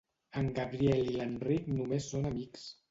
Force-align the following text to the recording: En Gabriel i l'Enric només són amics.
En 0.41 0.47
Gabriel 0.59 1.05
i 1.11 1.15
l'Enric 1.19 1.71
només 1.81 2.13
són 2.17 2.29
amics. 2.35 2.71